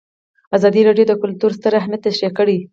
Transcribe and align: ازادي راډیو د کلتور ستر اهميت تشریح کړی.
ازادي 0.55 0.81
راډیو 0.87 1.05
د 1.07 1.13
کلتور 1.21 1.51
ستر 1.57 1.73
اهميت 1.79 2.01
تشریح 2.07 2.31
کړی. 2.37 2.57